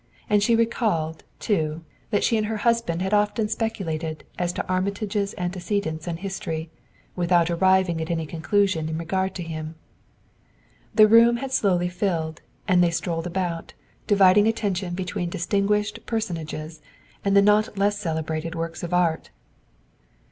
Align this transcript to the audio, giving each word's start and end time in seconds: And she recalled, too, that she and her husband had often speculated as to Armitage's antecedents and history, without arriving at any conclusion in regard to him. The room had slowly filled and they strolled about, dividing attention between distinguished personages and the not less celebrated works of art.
And 0.27 0.41
she 0.41 0.55
recalled, 0.55 1.23
too, 1.39 1.83
that 2.09 2.23
she 2.23 2.35
and 2.35 2.47
her 2.47 2.57
husband 2.65 3.03
had 3.03 3.13
often 3.13 3.47
speculated 3.47 4.23
as 4.39 4.51
to 4.53 4.67
Armitage's 4.67 5.35
antecedents 5.37 6.07
and 6.07 6.17
history, 6.17 6.71
without 7.15 7.51
arriving 7.51 8.01
at 8.01 8.09
any 8.09 8.25
conclusion 8.25 8.89
in 8.89 8.97
regard 8.97 9.35
to 9.35 9.43
him. 9.43 9.75
The 10.95 11.07
room 11.07 11.37
had 11.37 11.51
slowly 11.51 11.87
filled 11.87 12.41
and 12.67 12.83
they 12.83 12.89
strolled 12.89 13.27
about, 13.27 13.73
dividing 14.07 14.47
attention 14.47 14.95
between 14.95 15.29
distinguished 15.29 16.03
personages 16.07 16.81
and 17.23 17.37
the 17.37 17.41
not 17.43 17.77
less 17.77 17.99
celebrated 17.99 18.55
works 18.55 18.81
of 18.81 18.95
art. 18.95 19.29